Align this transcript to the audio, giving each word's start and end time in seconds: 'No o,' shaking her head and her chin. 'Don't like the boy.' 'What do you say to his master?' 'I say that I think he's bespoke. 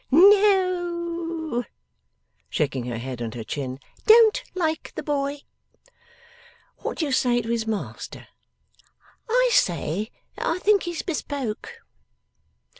'No 0.09 1.59
o,' 1.61 1.63
shaking 2.49 2.85
her 2.85 2.97
head 2.97 3.21
and 3.21 3.35
her 3.35 3.43
chin. 3.43 3.79
'Don't 4.07 4.41
like 4.55 4.91
the 4.95 5.03
boy.' 5.03 5.41
'What 6.79 6.97
do 6.97 7.05
you 7.05 7.11
say 7.11 7.39
to 7.39 7.49
his 7.49 7.67
master?' 7.67 8.27
'I 9.29 9.49
say 9.53 10.09
that 10.37 10.47
I 10.47 10.57
think 10.57 10.81
he's 10.89 11.03
bespoke. 11.03 11.81